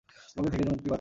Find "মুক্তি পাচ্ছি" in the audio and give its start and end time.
0.71-0.89